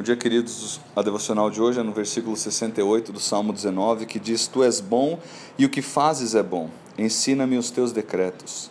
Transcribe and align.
Bom 0.00 0.04
dia, 0.04 0.16
queridos. 0.16 0.80
A 0.96 1.02
devocional 1.02 1.50
de 1.50 1.60
hoje 1.60 1.78
é 1.78 1.82
no 1.82 1.92
versículo 1.92 2.34
68 2.34 3.12
do 3.12 3.20
Salmo 3.20 3.52
19, 3.52 4.06
que 4.06 4.18
diz: 4.18 4.46
Tu 4.46 4.64
és 4.64 4.80
bom 4.80 5.18
e 5.58 5.66
o 5.66 5.68
que 5.68 5.82
fazes 5.82 6.34
é 6.34 6.42
bom. 6.42 6.70
Ensina-me 6.96 7.58
os 7.58 7.70
teus 7.70 7.92
decretos. 7.92 8.70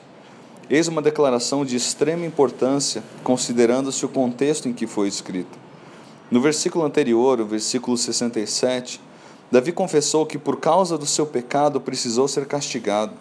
Eis 0.67 0.87
uma 0.87 1.03
declaração 1.03 1.63
de 1.63 1.75
extrema 1.75 2.25
importância, 2.25 3.03
considerando-se 3.23 4.03
o 4.03 4.09
contexto 4.09 4.67
em 4.67 4.73
que 4.73 4.87
foi 4.87 5.07
escrita. 5.07 5.55
No 6.31 6.41
versículo 6.41 6.83
anterior, 6.83 7.39
o 7.39 7.45
versículo 7.45 7.95
67, 7.95 8.99
Davi 9.51 9.71
confessou 9.71 10.25
que 10.25 10.39
por 10.39 10.57
causa 10.59 10.97
do 10.97 11.05
seu 11.05 11.27
pecado 11.27 11.79
precisou 11.79 12.27
ser 12.27 12.47
castigado, 12.47 13.13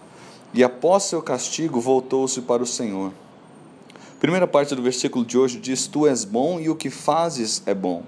e 0.55 0.65
após 0.65 1.03
seu 1.03 1.21
castigo 1.21 1.79
voltou-se 1.79 2.41
para 2.41 2.63
o 2.63 2.67
Senhor. 2.67 3.13
Primeira 4.21 4.49
parte 4.49 4.75
do 4.75 4.83
versículo 4.83 5.25
de 5.25 5.39
hoje 5.39 5.61
diz: 5.61 5.87
Tu 5.87 6.07
és 6.07 6.25
bom 6.25 6.59
e 6.59 6.69
o 6.69 6.75
que 6.75 6.91
fazes 6.91 7.63
é 7.67 7.75
bom. 7.75 8.03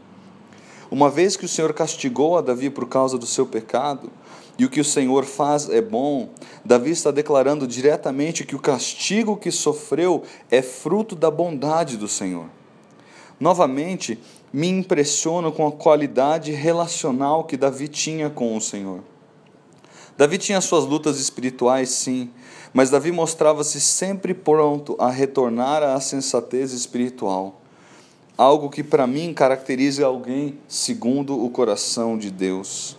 Uma 0.90 1.08
vez 1.08 1.36
que 1.36 1.44
o 1.44 1.48
Senhor 1.48 1.72
castigou 1.72 2.36
a 2.36 2.40
Davi 2.40 2.68
por 2.68 2.88
causa 2.88 3.16
do 3.16 3.26
seu 3.26 3.46
pecado, 3.46 4.10
e 4.58 4.64
o 4.64 4.68
que 4.68 4.80
o 4.80 4.84
Senhor 4.84 5.24
faz 5.24 5.70
é 5.70 5.80
bom, 5.80 6.28
Davi 6.64 6.90
está 6.90 7.12
declarando 7.12 7.66
diretamente 7.66 8.44
que 8.44 8.56
o 8.56 8.60
castigo 8.60 9.36
que 9.36 9.52
sofreu 9.52 10.24
é 10.50 10.60
fruto 10.60 11.14
da 11.14 11.30
bondade 11.30 11.96
do 11.96 12.08
Senhor. 12.08 12.46
Novamente, 13.38 14.18
me 14.52 14.68
impressiono 14.68 15.52
com 15.52 15.66
a 15.66 15.72
qualidade 15.72 16.50
relacional 16.50 17.44
que 17.44 17.56
Davi 17.56 17.86
tinha 17.86 18.28
com 18.28 18.56
o 18.56 18.60
Senhor. 18.60 19.00
Davi 20.16 20.38
tinha 20.38 20.60
suas 20.60 20.84
lutas 20.84 21.18
espirituais, 21.18 21.88
sim, 21.90 22.30
mas 22.72 22.90
Davi 22.90 23.10
mostrava-se 23.10 23.80
sempre 23.80 24.34
pronto 24.34 24.96
a 24.98 25.10
retornar 25.10 25.82
à 25.82 25.98
sensatez 26.00 26.72
espiritual, 26.72 27.60
algo 28.36 28.70
que 28.70 28.82
para 28.82 29.06
mim 29.06 29.32
caracteriza 29.32 30.04
alguém 30.04 30.58
segundo 30.68 31.42
o 31.42 31.50
coração 31.50 32.16
de 32.18 32.30
Deus. 32.30 32.96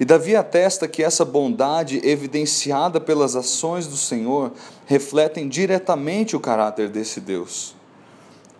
E 0.00 0.04
Davi 0.04 0.34
atesta 0.34 0.88
que 0.88 1.02
essa 1.02 1.26
bondade 1.26 2.00
evidenciada 2.02 2.98
pelas 2.98 3.36
ações 3.36 3.86
do 3.86 3.98
Senhor 3.98 4.50
refletem 4.86 5.46
diretamente 5.46 6.34
o 6.34 6.40
caráter 6.40 6.88
desse 6.88 7.20
Deus. 7.20 7.76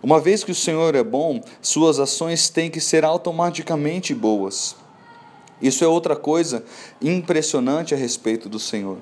Uma 0.03 0.19
vez 0.19 0.43
que 0.43 0.51
o 0.51 0.55
Senhor 0.55 0.93
é 0.93 1.03
bom, 1.03 1.41
suas 1.59 1.99
ações 1.99 2.47
têm 2.49 2.69
que 2.69 2.79
ser 2.79 3.03
automaticamente 3.03 4.13
boas. 4.13 4.75
Isso 5.61 5.83
é 5.83 5.87
outra 5.87 6.15
coisa 6.15 6.63
impressionante 7.01 7.93
a 7.93 7.97
respeito 7.97 8.49
do 8.49 8.59
Senhor. 8.59 8.97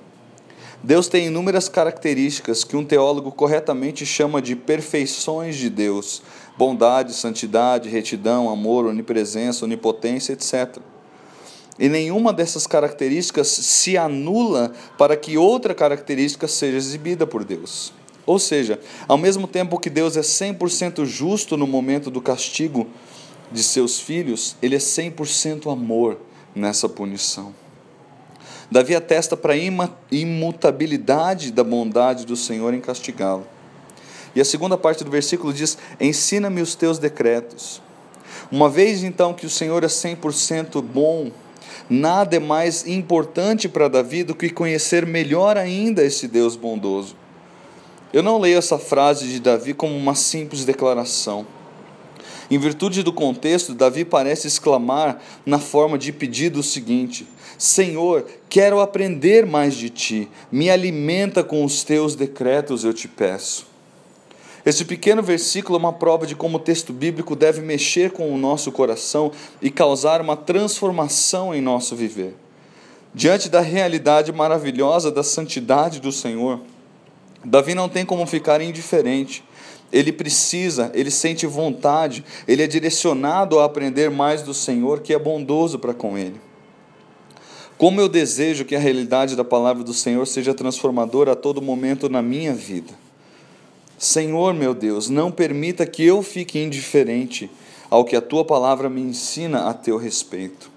Deus 0.81 1.09
tem 1.09 1.27
inúmeras 1.27 1.67
características 1.67 2.63
que 2.63 2.77
um 2.77 2.85
teólogo 2.85 3.31
corretamente 3.31 4.05
chama 4.05 4.41
de 4.41 4.55
perfeições 4.55 5.57
de 5.57 5.69
Deus: 5.69 6.21
bondade, 6.57 7.13
santidade, 7.13 7.89
retidão, 7.89 8.49
amor, 8.49 8.85
onipresença, 8.85 9.65
onipotência, 9.65 10.33
etc. 10.33 10.77
E 11.77 11.89
nenhuma 11.89 12.31
dessas 12.31 12.65
características 12.65 13.47
se 13.47 13.97
anula 13.97 14.71
para 14.97 15.17
que 15.17 15.37
outra 15.37 15.73
característica 15.73 16.47
seja 16.47 16.77
exibida 16.77 17.27
por 17.27 17.43
Deus. 17.43 17.93
Ou 18.25 18.37
seja, 18.37 18.79
ao 19.07 19.17
mesmo 19.17 19.47
tempo 19.47 19.79
que 19.79 19.89
Deus 19.89 20.15
é 20.15 20.21
100% 20.21 21.05
justo 21.05 21.57
no 21.57 21.65
momento 21.65 22.09
do 22.11 22.21
castigo 22.21 22.87
de 23.51 23.63
seus 23.63 23.99
filhos, 23.99 24.55
ele 24.61 24.75
é 24.75 24.79
100% 24.79 25.71
amor 25.71 26.19
nessa 26.55 26.87
punição. 26.87 27.53
Davi 28.71 28.95
atesta 28.95 29.35
para 29.35 29.53
a 29.53 29.57
imutabilidade 30.11 31.51
da 31.51 31.63
bondade 31.63 32.25
do 32.25 32.35
Senhor 32.35 32.73
em 32.73 32.79
castigá-lo. 32.79 33.45
E 34.35 34.41
a 34.41 34.45
segunda 34.45 34.77
parte 34.77 35.03
do 35.03 35.09
versículo 35.09 35.51
diz: 35.51 35.77
Ensina-me 35.99 36.61
os 36.61 36.75
teus 36.75 36.99
decretos. 36.99 37.81
Uma 38.51 38.69
vez 38.69 39.03
então 39.03 39.33
que 39.33 39.45
o 39.45 39.49
Senhor 39.49 39.83
é 39.83 39.87
100% 39.87 40.81
bom, 40.81 41.31
nada 41.89 42.35
é 42.35 42.39
mais 42.39 42.85
importante 42.87 43.67
para 43.67 43.87
Davi 43.87 44.23
do 44.23 44.35
que 44.35 44.49
conhecer 44.49 45.05
melhor 45.05 45.57
ainda 45.57 46.03
esse 46.03 46.27
Deus 46.27 46.55
bondoso. 46.55 47.15
Eu 48.11 48.23
não 48.23 48.39
leio 48.39 48.57
essa 48.57 48.77
frase 48.79 49.27
de 49.27 49.39
Davi 49.39 49.73
como 49.73 49.95
uma 49.95 50.15
simples 50.15 50.65
declaração. 50.65 51.45
Em 52.49 52.57
virtude 52.57 53.03
do 53.03 53.13
contexto, 53.13 53.75
Davi 53.75 54.03
parece 54.03 54.47
exclamar 54.47 55.21
na 55.45 55.59
forma 55.59 55.97
de 55.97 56.11
pedido 56.11 56.61
o 56.61 56.63
seguinte: 56.63 57.27
Senhor, 57.57 58.25
quero 58.49 58.79
aprender 58.79 59.45
mais 59.45 59.75
de 59.75 59.89
ti, 59.89 60.27
me 60.51 60.69
alimenta 60.69 61.43
com 61.43 61.63
os 61.63 61.83
teus 61.83 62.15
decretos, 62.15 62.83
eu 62.83 62.93
te 62.93 63.07
peço. 63.07 63.67
Esse 64.65 64.83
pequeno 64.83 65.21
versículo 65.21 65.77
é 65.77 65.79
uma 65.79 65.93
prova 65.93 66.25
de 66.25 66.35
como 66.35 66.57
o 66.57 66.59
texto 66.59 66.91
bíblico 66.91 67.35
deve 67.35 67.61
mexer 67.61 68.11
com 68.11 68.33
o 68.33 68.37
nosso 68.37 68.71
coração 68.71 69.31
e 69.61 69.69
causar 69.69 70.19
uma 70.19 70.35
transformação 70.35 71.55
em 71.55 71.61
nosso 71.61 71.95
viver. 71.95 72.35
Diante 73.13 73.49
da 73.49 73.61
realidade 73.61 74.31
maravilhosa 74.31 75.11
da 75.11 75.23
santidade 75.23 75.99
do 75.99 76.11
Senhor, 76.11 76.59
Davi 77.43 77.73
não 77.73 77.87
tem 77.87 78.05
como 78.05 78.25
ficar 78.25 78.61
indiferente. 78.61 79.43
Ele 79.91 80.11
precisa, 80.11 80.91
ele 80.93 81.09
sente 81.09 81.47
vontade, 81.47 82.23
ele 82.47 82.61
é 82.61 82.67
direcionado 82.67 83.59
a 83.59 83.65
aprender 83.65 84.09
mais 84.11 84.41
do 84.41 84.53
Senhor, 84.53 84.99
que 84.99 85.13
é 85.13 85.19
bondoso 85.19 85.79
para 85.79 85.93
com 85.93 86.17
ele. 86.17 86.39
Como 87.77 87.99
eu 87.99 88.09
desejo 88.09 88.65
que 88.65 88.75
a 88.75 88.79
realidade 88.79 89.35
da 89.35 89.43
palavra 89.43 89.83
do 89.83 89.93
Senhor 89.93 90.27
seja 90.27 90.53
transformadora 90.53 91.31
a 91.31 91.35
todo 91.35 91.61
momento 91.61 92.09
na 92.09 92.21
minha 92.21 92.53
vida. 92.53 92.93
Senhor, 93.97 94.53
meu 94.53 94.73
Deus, 94.73 95.09
não 95.09 95.31
permita 95.31 95.85
que 95.85 96.03
eu 96.03 96.21
fique 96.21 96.59
indiferente 96.59 97.49
ao 97.89 98.05
que 98.05 98.15
a 98.15 98.21
tua 98.21 98.45
palavra 98.45 98.89
me 98.89 99.01
ensina 99.01 99.69
a 99.69 99.73
teu 99.73 99.97
respeito. 99.97 100.69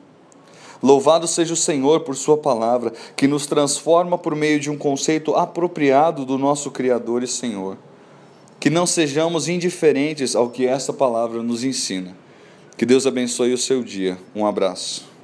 Louvado 0.83 1.29
seja 1.29 1.55
o 1.55 1.57
Senhor 1.57 2.01
por 2.01 2.17
Sua 2.17 2.37
palavra, 2.37 2.93
que 3.17 3.29
nos 3.29 3.47
transforma 3.47 4.19
por 4.19 4.35
meio 4.35 4.59
de 4.59 4.69
um 4.69 4.77
conceito 4.77 5.35
apropriado 5.37 6.25
do 6.25 6.37
nosso 6.37 6.71
Criador 6.71 7.23
e 7.23 7.29
Senhor. 7.29 7.77
Que 8.59 8.69
não 8.69 8.87
sejamos 8.87 9.49
indiferentes 9.49 10.35
ao 10.35 10.51
que 10.51 10.67
esta 10.67 10.93
palavra 10.93 11.43
nos 11.43 11.63
ensina. 11.63 12.17
Que 12.77 12.85
Deus 12.85 13.07
abençoe 13.07 13.53
o 13.53 13.59
seu 13.59 13.83
dia. 13.83 14.19
Um 14.35 14.45
abraço. 14.45 15.12